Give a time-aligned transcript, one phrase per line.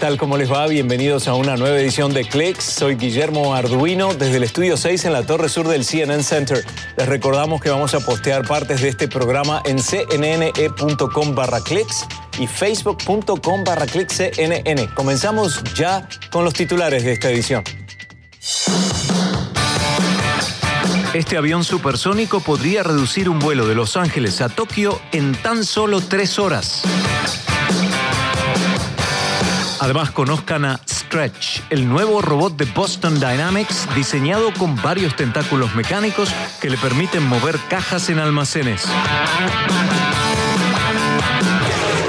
[0.00, 0.16] tal?
[0.16, 0.66] ¿Cómo les va?
[0.66, 2.64] Bienvenidos a una nueva edición de Clicks.
[2.64, 6.64] Soy Guillermo Arduino desde el estudio 6 en la torre sur del CNN Center.
[6.96, 12.06] Les recordamos que vamos a postear partes de este programa en cnne.com barra clicks
[12.38, 14.86] y facebook.com barra cnn.
[14.94, 17.62] Comenzamos ya con los titulares de esta edición.
[21.12, 26.00] Este avión supersónico podría reducir un vuelo de Los Ángeles a Tokio en tan solo
[26.00, 26.84] tres horas.
[29.80, 36.28] Además, conozcan a Stretch, el nuevo robot de Boston Dynamics diseñado con varios tentáculos mecánicos
[36.60, 38.84] que le permiten mover cajas en almacenes.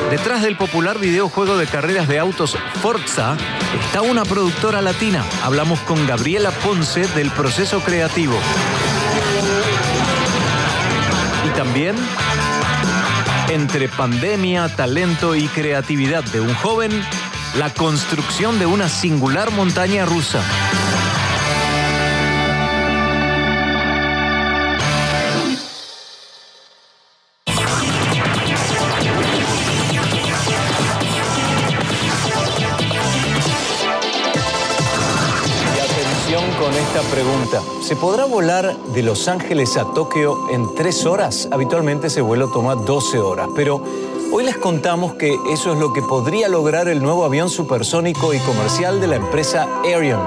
[0.09, 3.37] Detrás del popular videojuego de carreras de autos Forza
[3.85, 5.23] está una productora latina.
[5.41, 8.37] Hablamos con Gabriela Ponce del proceso creativo.
[11.47, 11.95] Y también
[13.51, 16.91] entre pandemia, talento y creatividad de un joven
[17.57, 20.41] la construcción de una singular montaña rusa.
[35.83, 37.61] Atención con esta pregunta.
[37.81, 41.49] ¿Se podrá volar de Los Ángeles a Tokio en tres horas?
[41.51, 43.83] Habitualmente ese vuelo toma 12 horas, pero
[44.33, 48.39] Hoy les contamos que eso es lo que podría lograr el nuevo avión supersónico y
[48.39, 50.23] comercial de la empresa Ariane.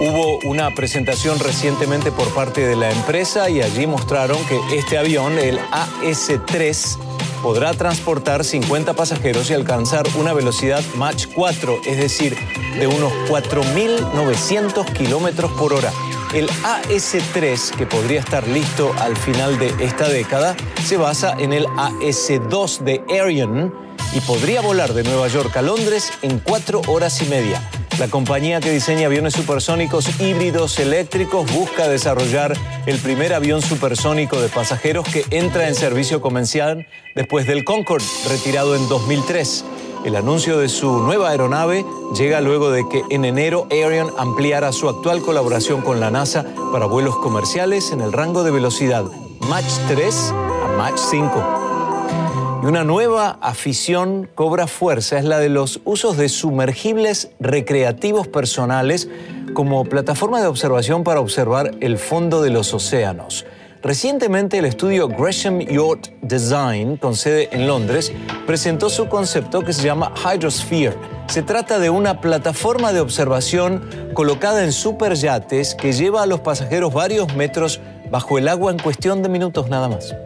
[0.00, 5.38] Hubo una presentación recientemente por parte de la empresa y allí mostraron que este avión,
[5.38, 6.98] el AS-3,
[7.42, 12.36] podrá transportar 50 pasajeros y alcanzar una velocidad Mach 4, es decir,
[12.78, 15.92] de unos 4.900 kilómetros por hora.
[16.34, 21.66] El AS-3, que podría estar listo al final de esta década, se basa en el
[21.76, 23.70] AS-2 de Ariane
[24.12, 27.60] y podría volar de Nueva York a Londres en cuatro horas y media.
[27.98, 34.48] La compañía que diseña aviones supersónicos híbridos eléctricos busca desarrollar el primer avión supersónico de
[34.48, 39.64] pasajeros que entra en servicio comercial después del Concorde, retirado en 2003.
[40.04, 44.90] El anuncio de su nueva aeronave llega luego de que en enero Ariane ampliara su
[44.90, 49.04] actual colaboración con la NASA para vuelos comerciales en el rango de velocidad
[49.48, 51.65] Mach 3 a Mach 5.
[52.66, 59.08] Una nueva afición cobra fuerza, es la de los usos de sumergibles recreativos personales
[59.54, 63.46] como plataforma de observación para observar el fondo de los océanos.
[63.84, 68.12] Recientemente el estudio Gresham Yacht Design, con sede en Londres,
[68.48, 70.96] presentó su concepto que se llama Hydrosphere.
[71.28, 76.92] Se trata de una plataforma de observación colocada en superyates que lleva a los pasajeros
[76.92, 77.78] varios metros
[78.10, 80.16] bajo el agua en cuestión de minutos nada más.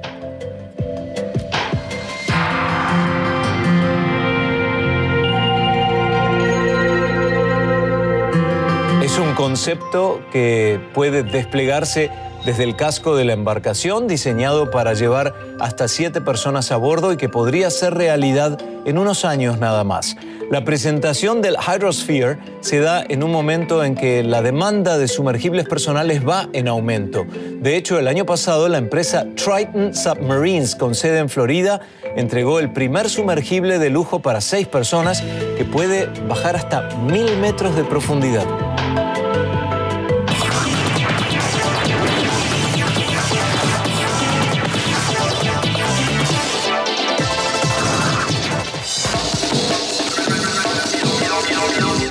[9.20, 12.10] Un concepto que puede desplegarse
[12.44, 17.16] desde el casco de la embarcación, diseñado para llevar hasta siete personas a bordo y
[17.16, 20.16] que podría ser realidad en unos años nada más.
[20.50, 25.68] La presentación del Hydrosphere se da en un momento en que la demanda de sumergibles
[25.68, 27.24] personales va en aumento.
[27.60, 31.80] De hecho, el año pasado la empresa Triton Submarines, con sede en Florida,
[32.16, 35.22] entregó el primer sumergible de lujo para seis personas
[35.56, 38.69] que puede bajar hasta mil metros de profundidad.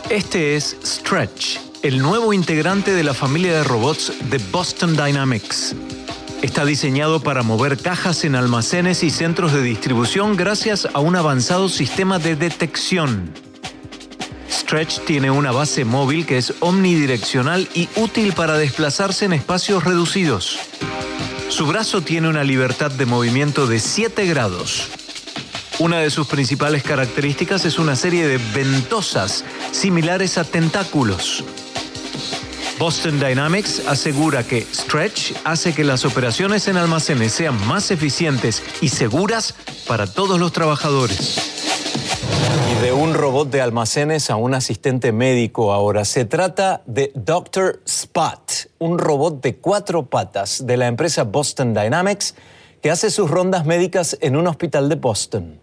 [0.09, 5.75] Este es Stretch, el nuevo integrante de la familia de robots de Boston Dynamics.
[6.41, 11.69] Está diseñado para mover cajas en almacenes y centros de distribución gracias a un avanzado
[11.69, 13.31] sistema de detección.
[14.51, 20.57] Stretch tiene una base móvil que es omnidireccional y útil para desplazarse en espacios reducidos.
[21.49, 24.89] Su brazo tiene una libertad de movimiento de 7 grados.
[25.79, 31.45] Una de sus principales características es una serie de ventosas similares a tentáculos.
[32.77, 38.89] Boston Dynamics asegura que Stretch hace que las operaciones en almacenes sean más eficientes y
[38.89, 39.55] seguras
[39.87, 41.37] para todos los trabajadores.
[42.73, 46.03] Y de un robot de almacenes a un asistente médico ahora.
[46.03, 47.79] Se trata de Dr.
[47.85, 52.35] Spot, un robot de cuatro patas de la empresa Boston Dynamics
[52.81, 55.58] que hace sus rondas médicas en un hospital de Boston.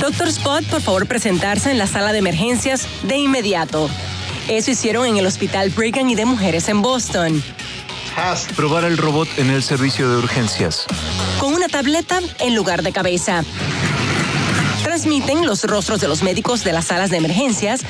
[0.00, 3.90] Doctor Spot, por favor, presentarse en la sala de emergencias de inmediato.
[4.48, 7.42] Eso hicieron en el Hospital Brigham y de Mujeres en Boston.
[8.56, 10.86] Probar el robot en el servicio de urgencias.
[11.38, 13.44] Con una tableta en lugar de cabeza
[14.82, 17.82] transmiten los rostros de los médicos de las salas de emergencias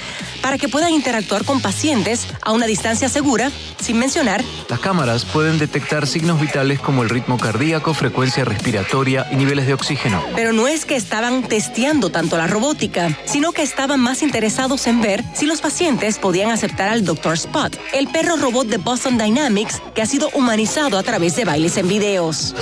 [0.43, 3.51] para que puedan interactuar con pacientes a una distancia segura,
[3.81, 4.43] sin mencionar.
[4.69, 9.75] Las cámaras pueden detectar signos vitales como el ritmo cardíaco, frecuencia respiratoria y niveles de
[9.75, 10.23] oxígeno.
[10.35, 15.01] Pero no es que estaban testeando tanto la robótica, sino que estaban más interesados en
[15.01, 17.35] ver si los pacientes podían aceptar al Dr.
[17.35, 21.77] Spot, el perro robot de Boston Dynamics que ha sido humanizado a través de bailes
[21.77, 22.55] en videos.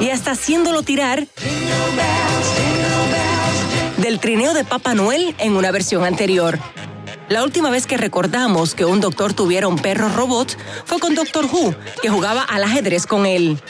[0.00, 1.26] Y hasta haciéndolo tirar
[3.96, 6.58] del trineo de Papá Noel en una versión anterior.
[7.28, 11.46] La última vez que recordamos que un doctor tuviera un perro robot fue con Doctor
[11.46, 13.60] Who, que jugaba al ajedrez con él.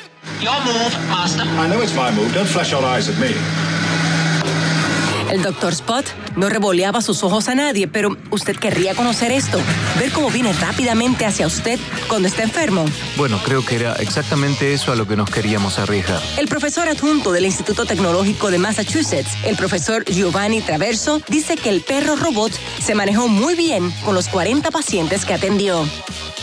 [5.31, 5.73] El Dr.
[5.73, 6.07] Spot
[6.37, 9.59] no revoleaba sus ojos a nadie, pero usted querría conocer esto,
[9.99, 12.85] ver cómo viene rápidamente hacia usted cuando está enfermo.
[13.17, 16.23] Bueno, creo que era exactamente eso a lo que nos queríamos arriesgar.
[16.39, 21.81] El profesor adjunto del Instituto Tecnológico de Massachusetts, el profesor Giovanni Traverso, dice que el
[21.81, 25.85] perro robot se manejó muy bien con los 40 pacientes que atendió.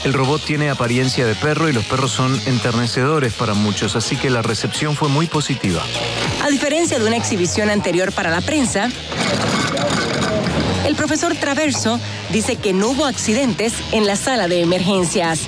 [0.03, 4.29] El robot tiene apariencia de perro y los perros son enternecedores para muchos, así que
[4.29, 5.81] la recepción fue muy positiva.
[6.43, 8.72] A diferencia de una exhibición anterior para la prensa,
[10.85, 11.99] el profesor Traverso
[12.31, 15.41] dice que no hubo accidentes en la sala de emergencias.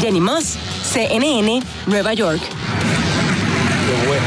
[0.00, 2.40] Jenny Moss, CNN, Nueva York.
[4.06, 4.24] bueno.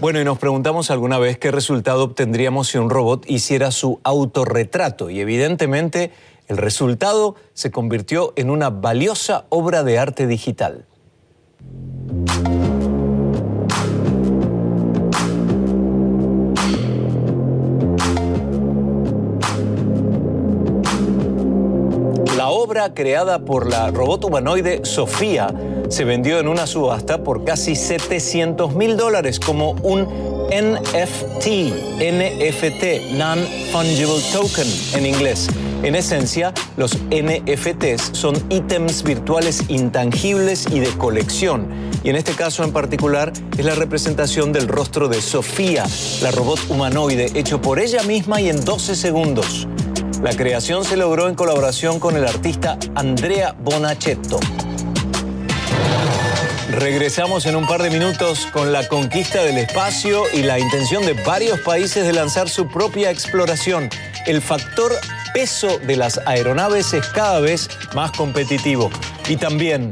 [0.00, 5.10] Bueno, y nos preguntamos alguna vez qué resultado obtendríamos si un robot hiciera su autorretrato.
[5.10, 6.12] Y evidentemente
[6.46, 10.86] el resultado se convirtió en una valiosa obra de arte digital.
[22.86, 25.52] Creada por la robot humanoide Sofía
[25.88, 30.06] se vendió en una subasta por casi 700 mil dólares como un
[30.48, 31.46] NFT,
[31.98, 35.48] NFT, Non-Fungible Token en inglés.
[35.82, 41.68] En esencia, los NFTs son ítems virtuales intangibles y de colección.
[42.02, 45.84] Y en este caso en particular es la representación del rostro de Sofía,
[46.22, 49.68] la robot humanoide, hecho por ella misma y en 12 segundos.
[50.22, 54.40] La creación se logró en colaboración con el artista Andrea Bonacetto.
[56.72, 61.12] Regresamos en un par de minutos con la conquista del espacio y la intención de
[61.12, 63.90] varios países de lanzar su propia exploración.
[64.26, 64.90] El factor
[65.32, 68.90] peso de las aeronaves es cada vez más competitivo.
[69.28, 69.88] Y también,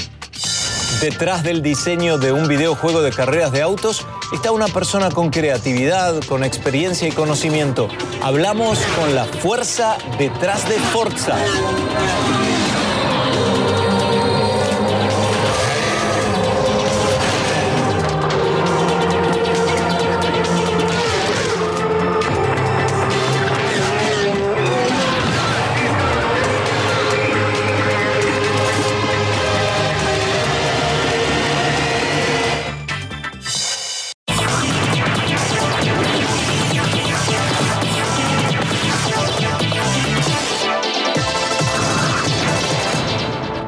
[1.01, 6.23] detrás del diseño de un videojuego de carreras de autos, está una persona con creatividad,
[6.25, 7.89] con experiencia y conocimiento.
[8.23, 11.37] Hablamos con la fuerza detrás de Forza.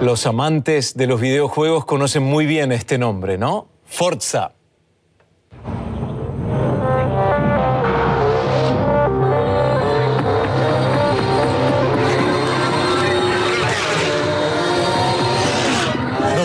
[0.09, 3.69] Los amantes de los videojuegos conocen muy bien este nombre, ¿no?
[3.85, 4.58] Forza.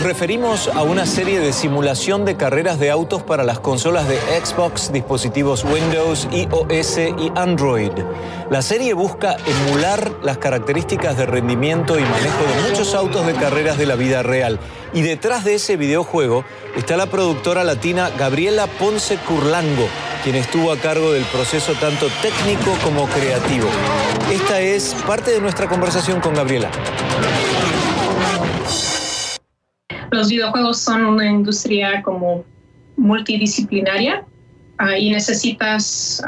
[0.04, 4.92] Referimos a una serie de simulación de carreras de autos para las consolas de Xbox,
[4.92, 7.92] dispositivos Windows, iOS y Android.
[8.50, 13.78] La serie busca emular las características de rendimiento y manejo de muchos autos de carreras
[13.78, 14.60] de la vida real.
[14.94, 16.44] Y detrás de ese videojuego
[16.76, 19.88] está la productora latina Gabriela Ponce Curlango,
[20.24, 23.70] quien estuvo a cargo del proceso tanto técnico como creativo.
[24.32, 26.70] Esta es parte de nuestra conversación con Gabriela.
[30.14, 32.46] Los videojuegos son una industria como
[32.98, 34.24] multidisciplinaria
[34.78, 36.22] ah, y necesitas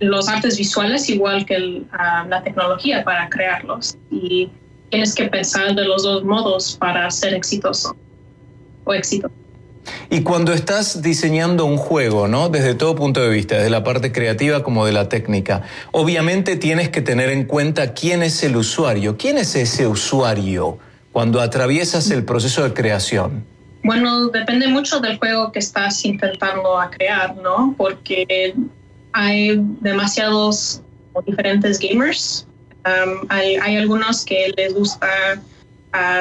[0.00, 1.82] los artes visuales igual que
[2.26, 4.48] la tecnología para crearlos y
[4.88, 7.94] tienes que pensar de los dos modos para ser exitoso
[8.84, 9.30] o éxito.
[10.10, 12.48] Y cuando estás diseñando un juego, ¿no?
[12.48, 15.62] Desde todo punto de vista, desde la parte creativa como de la técnica,
[15.92, 19.18] obviamente tienes que tener en cuenta quién es el usuario.
[19.18, 20.78] ¿Quién es ese usuario?
[21.18, 23.44] Cuando atraviesas el proceso de creación?
[23.82, 27.74] Bueno, depende mucho del juego que estás intentando crear, ¿no?
[27.76, 28.54] Porque
[29.10, 30.80] hay demasiados
[31.26, 32.46] diferentes gamers.
[32.86, 35.42] Um, hay, algunos que les gusta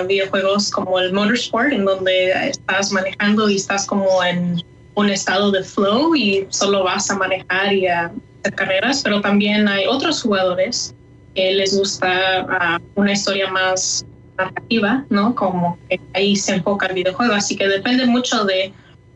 [0.08, 4.64] videojuegos como el Motorsport, en donde estás manejando y estás como en
[4.96, 9.68] un estado de flow y solo vas a manejar y a hacer carreras, pero también
[9.68, 10.96] hay otros jugadores
[11.36, 14.04] que les gusta una historia más
[14.38, 15.36] narrativa, ¿no?
[15.36, 18.74] Como que ahí se enfoca el videojuego, así que depende mucho de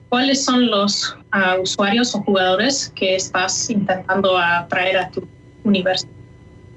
[0.09, 1.15] cuáles son los
[1.61, 5.27] usuarios o jugadores que estás intentando atraer a tu
[5.63, 6.07] universo.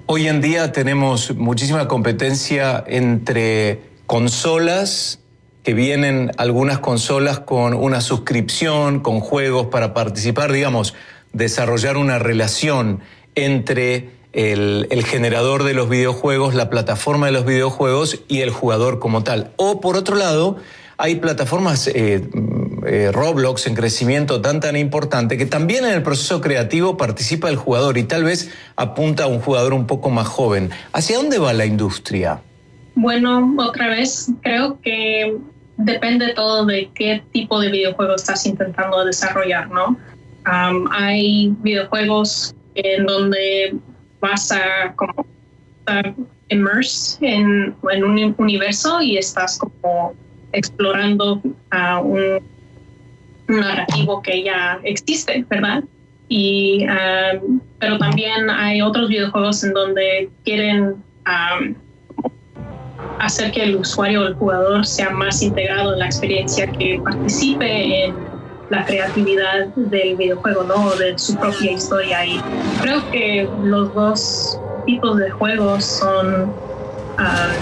[0.06, 5.18] Hoy en día tenemos muchísima competencia entre consolas,
[5.62, 10.94] que vienen algunas consolas con una suscripción, con juegos para participar, digamos,
[11.32, 13.00] desarrollar una relación
[13.34, 19.22] entre el, generador de los videojuegos, la plataforma de los videojuegos y el jugador como
[19.22, 19.52] tal.
[19.56, 20.56] O por otro lado,
[20.96, 22.28] hay plataformas eh,
[22.86, 27.56] eh, Roblox en crecimiento tan tan importante que también en el proceso creativo participa el
[27.56, 30.70] jugador y tal vez apunta a un jugador un poco más joven.
[30.92, 32.40] ¿Hacia dónde va la industria?
[32.94, 35.36] Bueno, otra vez, creo que
[35.76, 39.96] depende todo de qué tipo de videojuego estás intentando desarrollar, ¿no?
[40.46, 43.78] hay videojuegos en donde
[44.24, 45.26] vas a como
[45.80, 46.14] estar
[46.48, 50.14] immerse en, un universo y estás como
[50.52, 52.42] explorando a un,
[53.46, 55.84] narrativo que ya existe, ¿verdad?
[56.28, 60.94] Y, um, pero también hay otros videojuegos en donde quieren
[61.28, 61.74] um,
[63.18, 68.06] hacer que el usuario o el jugador sea más integrado en la experiencia, que participe
[68.06, 68.14] en
[68.70, 70.90] la creatividad del videojuego, ¿no?
[70.96, 72.24] De su propia historia.
[72.24, 72.40] Y
[72.80, 76.44] creo que los dos tipos de juegos son
[77.18, 77.54] um,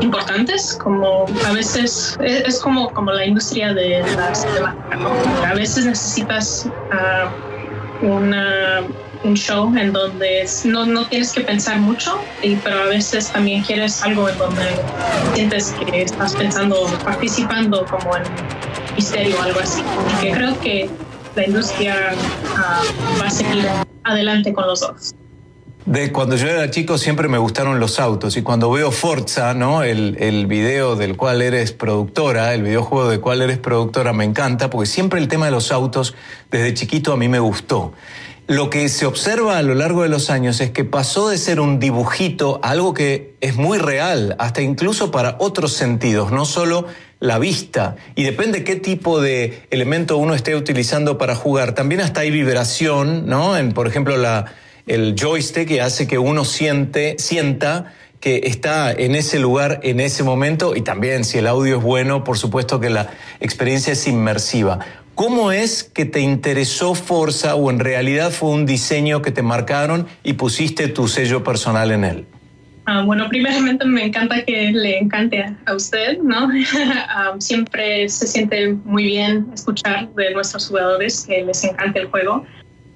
[0.00, 4.98] importantes, como a veces es, como, como la industria de la cinemática.
[5.48, 8.82] A veces necesitas uh, una,
[9.24, 13.62] un show en donde no, no tienes que pensar mucho, y, pero a veces también
[13.62, 14.76] quieres algo en donde
[15.34, 18.24] sientes que estás pensando, participando como en
[18.94, 19.82] misterio o algo así.
[20.20, 20.88] Que creo que
[21.34, 23.66] la industria uh, va a seguir
[24.04, 25.14] adelante con los dos.
[25.86, 29.82] De cuando yo era chico siempre me gustaron los autos y cuando veo Forza, ¿no?
[29.82, 34.70] El, el, video del cual eres productora, el videojuego del cual eres productora me encanta
[34.70, 36.14] porque siempre el tema de los autos
[36.50, 37.92] desde chiquito a mí me gustó.
[38.46, 41.60] Lo que se observa a lo largo de los años es que pasó de ser
[41.60, 46.86] un dibujito a algo que es muy real, hasta incluso para otros sentidos, no solo
[47.20, 47.96] la vista.
[48.14, 51.72] Y depende qué tipo de elemento uno esté utilizando para jugar.
[51.72, 53.56] También hasta hay vibración, ¿no?
[53.56, 54.52] En, por ejemplo, la,
[54.86, 60.22] el joystick que hace que uno siente, sienta que está en ese lugar en ese
[60.22, 63.10] momento y también si el audio es bueno, por supuesto que la
[63.40, 64.80] experiencia es inmersiva.
[65.14, 70.08] ¿Cómo es que te interesó Forza o en realidad fue un diseño que te marcaron
[70.24, 72.26] y pusiste tu sello personal en él?
[72.86, 76.48] Ah, bueno, primeramente me encanta que le encante a usted, ¿no?
[77.08, 82.44] Ah, siempre se siente muy bien escuchar de nuestros jugadores que les encanta el juego.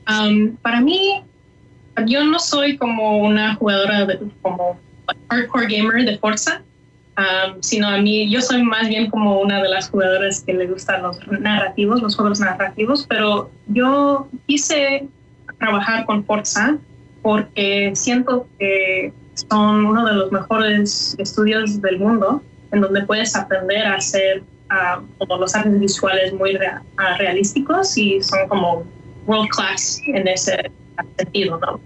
[0.06, 0.28] Ah,
[0.60, 1.22] para mí,
[2.06, 4.78] yo no soy como una jugadora de, como
[5.30, 6.62] hardcore gamer de Forza,
[7.18, 10.66] um, sino a mí yo soy más bien como una de las jugadoras que le
[10.66, 15.06] gustan los narrativos, los juegos narrativos, pero yo quise
[15.58, 16.78] trabajar con Forza
[17.22, 23.86] porque siento que son uno de los mejores estudios del mundo en donde puedes aprender
[23.86, 28.84] a hacer uh, como los artes visuales muy uh, realísticos y son como
[29.26, 30.70] world class en ese
[31.16, 31.80] sentido, ¿no?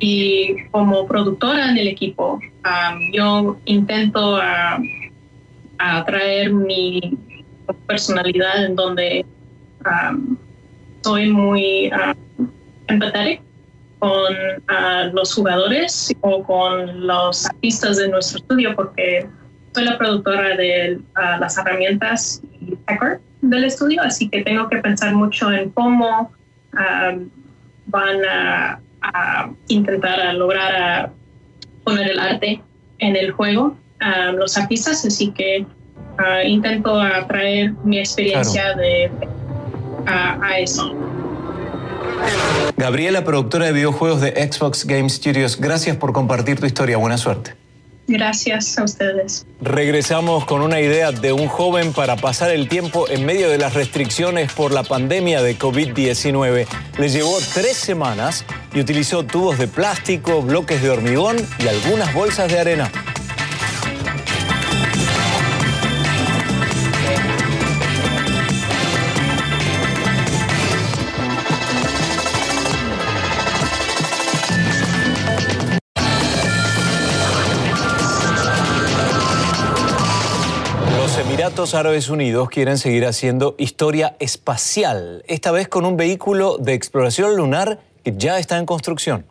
[0.00, 2.40] Y como productora en el equipo,
[3.12, 4.40] yo intento
[5.78, 7.18] atraer mi
[7.86, 9.26] personalidad en donde
[11.02, 12.44] soy muy uh,
[12.88, 13.40] empathetic
[13.98, 14.32] con
[15.12, 19.26] los jugadores o con los artistas de nuestro estudio porque
[19.74, 22.76] soy la productora de las herramientas y
[23.42, 26.32] del estudio, así que tengo que pensar mucho en cómo
[27.86, 31.12] van a a intentar a lograr a
[31.84, 32.62] poner el arte
[32.98, 35.66] en el juego a los artistas, así que
[36.44, 39.10] intento atraer mi experiencia de,
[40.06, 40.94] a, eso.
[42.76, 46.96] Gabriela, productora de videojuegos de Xbox Game Studios, gracias por compartir tu historia.
[46.96, 47.59] Buena suerte.
[48.10, 49.46] Gracias a ustedes.
[49.60, 53.74] Regresamos con una idea de un joven para pasar el tiempo en medio de las
[53.74, 56.66] restricciones por la pandemia de COVID-19.
[56.98, 62.50] Le llevó tres semanas y utilizó tubos de plástico, bloques de hormigón y algunas bolsas
[62.50, 62.90] de arena.
[81.60, 87.36] Emiratos Árabes Unidos quieren seguir haciendo historia espacial, esta vez con un vehículo de exploración
[87.36, 89.26] lunar que ya está en construcción.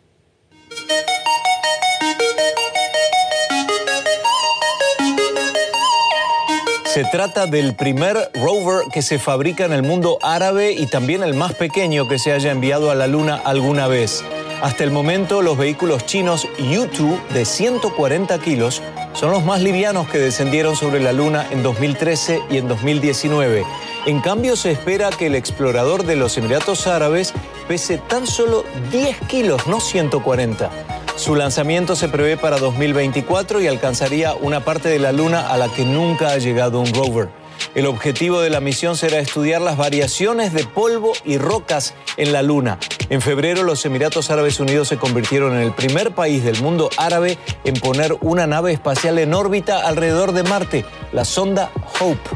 [6.84, 11.34] Se trata del primer rover que se fabrica en el mundo árabe y también el
[11.34, 14.22] más pequeño que se haya enviado a la Luna alguna vez.
[14.62, 18.82] Hasta el momento, los vehículos chinos U-2 de 140 kilos
[19.14, 23.64] son los más livianos que descendieron sobre la Luna en 2013 y en 2019.
[24.04, 27.32] En cambio, se espera que el explorador de los Emiratos Árabes
[27.68, 30.70] pese tan solo 10 kilos, no 140.
[31.16, 35.68] Su lanzamiento se prevé para 2024 y alcanzaría una parte de la Luna a la
[35.68, 37.39] que nunca ha llegado un rover.
[37.74, 42.42] El objetivo de la misión será estudiar las variaciones de polvo y rocas en la
[42.42, 42.78] Luna.
[43.10, 47.38] En febrero, los Emiratos Árabes Unidos se convirtieron en el primer país del mundo árabe
[47.64, 52.28] en poner una nave espacial en órbita alrededor de Marte, la sonda Hope.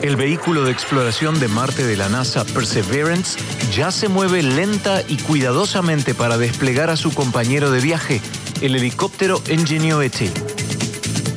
[0.00, 3.38] El vehículo de exploración de Marte de la NASA Perseverance
[3.74, 8.20] ya se mueve lenta y cuidadosamente para desplegar a su compañero de viaje,
[8.60, 10.30] el helicóptero Ingenuity.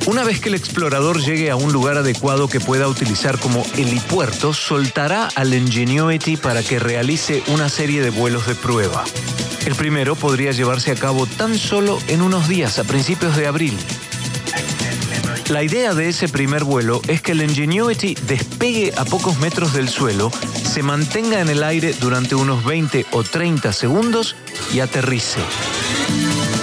[0.08, 4.54] Una vez que el explorador llegue a un lugar adecuado que pueda utilizar como helipuerto,
[4.54, 9.04] soltará al Ingenuity para que realice una serie de vuelos de prueba.
[9.66, 13.78] El primero podría llevarse a cabo tan solo en unos días, a principios de abril.
[15.50, 19.90] La idea de ese primer vuelo es que el Ingenuity despegue a pocos metros del
[19.90, 20.32] suelo,
[20.64, 24.38] se mantenga en el aire durante unos 20 o 30 segundos
[24.74, 25.42] y aterrice.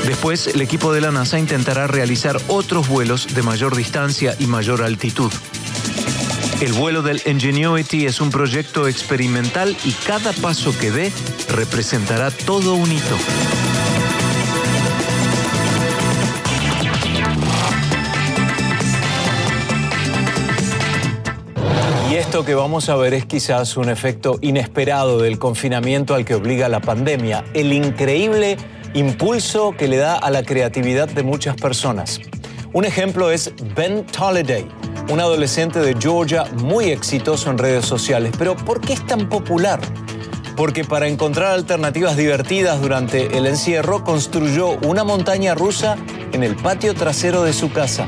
[0.07, 4.83] Después, el equipo de la NASA intentará realizar otros vuelos de mayor distancia y mayor
[4.83, 5.33] altitud.
[6.61, 11.13] El vuelo del Ingenuity es un proyecto experimental y cada paso que dé
[11.49, 13.17] representará todo un hito.
[22.11, 26.35] Y esto que vamos a ver es quizás un efecto inesperado del confinamiento al que
[26.35, 28.59] obliga la pandemia, el increíble
[28.95, 32.21] impulso que le da a la creatividad de muchas personas.
[32.73, 34.67] Un ejemplo es Ben Tolliday,
[35.11, 38.33] un adolescente de Georgia muy exitoso en redes sociales.
[38.39, 39.81] Pero ¿por qué es tan popular?
[40.57, 45.97] Porque para encontrar alternativas divertidas durante el encierro construyó una montaña rusa
[46.33, 48.07] en el patio trasero de su casa.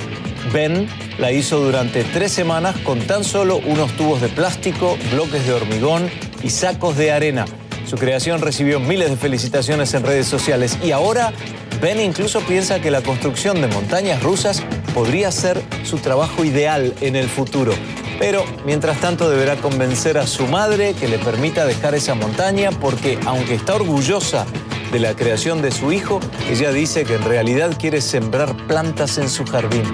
[0.52, 5.52] Ben la hizo durante tres semanas con tan solo unos tubos de plástico, bloques de
[5.52, 6.08] hormigón
[6.42, 7.44] y sacos de arena.
[7.86, 11.32] Su creación recibió miles de felicitaciones en redes sociales y ahora
[11.80, 14.62] Ben incluso piensa que la construcción de montañas rusas
[14.94, 17.74] podría ser su trabajo ideal en el futuro.
[18.18, 23.18] Pero mientras tanto deberá convencer a su madre que le permita dejar esa montaña porque
[23.26, 24.46] aunque está orgullosa
[24.90, 26.20] de la creación de su hijo,
[26.50, 29.84] ella dice que en realidad quiere sembrar plantas en su jardín.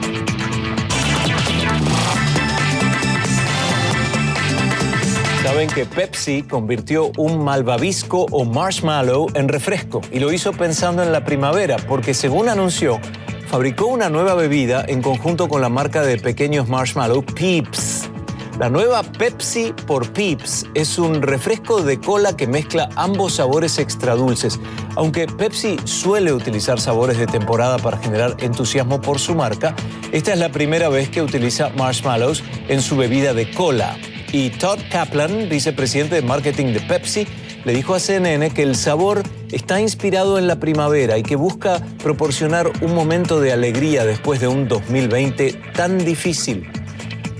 [5.68, 11.24] Que Pepsi convirtió un malvavisco o marshmallow en refresco y lo hizo pensando en la
[11.24, 13.00] primavera porque según anunció,
[13.46, 18.10] fabricó una nueva bebida en conjunto con la marca de pequeños marshmallow Peeps.
[18.58, 24.14] La nueva Pepsi por Peeps es un refresco de cola que mezcla ambos sabores extra
[24.14, 24.60] dulces.
[24.96, 29.74] Aunque Pepsi suele utilizar sabores de temporada para generar entusiasmo por su marca,
[30.10, 33.96] esta es la primera vez que utiliza marshmallows en su bebida de cola.
[34.32, 37.26] Y Todd Kaplan, vicepresidente de marketing de Pepsi,
[37.64, 41.82] le dijo a CNN que el sabor está inspirado en la primavera y que busca
[42.02, 46.66] proporcionar un momento de alegría después de un 2020 tan difícil.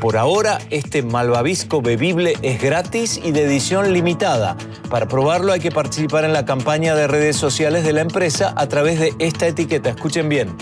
[0.02, 4.56] Por ahora, este malvavisco bebible es gratis y de edición limitada.
[4.90, 8.66] Para probarlo hay que participar en la campaña de redes sociales de la empresa a
[8.66, 9.90] través de esta etiqueta.
[9.90, 10.54] Escuchen bien.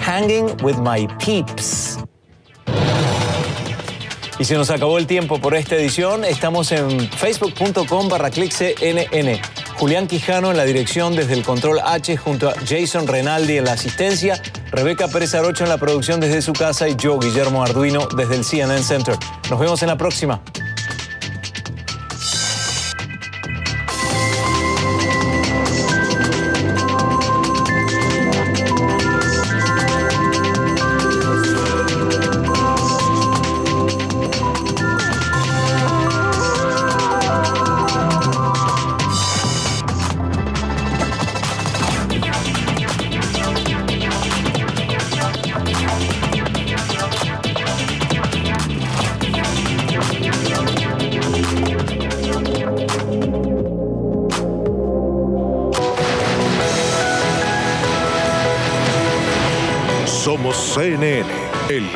[0.00, 1.99] Hanging with my peeps.
[4.40, 6.24] Y se nos acabó el tiempo por esta edición.
[6.24, 9.38] Estamos en facebook.com barra CNN.
[9.76, 13.72] Julián Quijano en la dirección desde el control H junto a Jason Renaldi en la
[13.72, 18.36] asistencia, Rebeca Pérez Arocho en la producción desde su casa y yo, Guillermo Arduino, desde
[18.36, 19.14] el CNN Center.
[19.50, 20.40] Nos vemos en la próxima.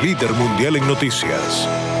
[0.01, 1.94] Líder mundial en noticias.